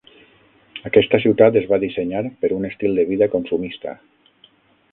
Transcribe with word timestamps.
Aquesta 0.89 1.19
ciutat 1.25 1.59
es 1.61 1.67
va 1.73 1.79
dissenyar 1.83 2.23
per 2.45 2.51
un 2.57 2.65
estil 2.71 2.97
de 3.01 3.05
vida 3.11 3.29
consumista. 3.35 3.97